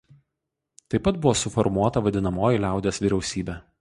Taip 0.93 1.09
buvo 1.17 1.33
suformuota 1.41 2.03
vadinamoji 2.07 2.63
Liaudies 2.65 3.03
vyriausybė. 3.05 3.59